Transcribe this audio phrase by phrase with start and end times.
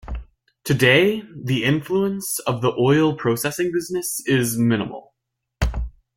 [0.63, 5.13] Today, the influence of the oil processing business is minimal.